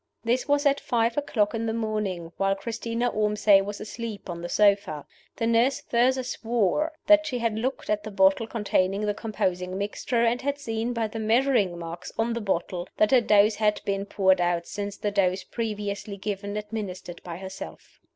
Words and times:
This 0.23 0.47
was 0.47 0.65
at 0.65 0.79
five 0.79 1.15
o'clock 1.15 1.53
in 1.53 1.67
the 1.67 1.75
morning, 1.75 2.31
while 2.37 2.55
Christina 2.55 3.09
Ormsay 3.11 3.61
was 3.61 3.79
asleep 3.79 4.31
on 4.31 4.41
the 4.41 4.49
sofa. 4.49 5.05
The 5.35 5.45
nurse 5.45 5.79
further 5.79 6.23
swore 6.23 6.93
that 7.05 7.27
she 7.27 7.37
had 7.37 7.53
looked 7.59 7.87
at 7.87 8.01
the 8.01 8.09
bottle 8.09 8.47
containing 8.47 9.01
the 9.01 9.13
composing 9.13 9.77
mixture, 9.77 10.25
and 10.25 10.41
had 10.41 10.57
seen 10.57 10.91
by 10.93 11.07
the 11.07 11.19
measuring 11.19 11.77
marks 11.77 12.11
on 12.17 12.33
the 12.33 12.41
bottle 12.41 12.87
that 12.97 13.13
a 13.13 13.21
dose 13.21 13.53
had 13.53 13.79
been 13.85 14.07
poured 14.07 14.41
out 14.41 14.65
since 14.65 14.97
the 14.97 15.11
dose 15.11 15.43
previously 15.43 16.17
given, 16.17 16.57
administered 16.57 17.21
by 17.21 17.37
herself. 17.37 17.99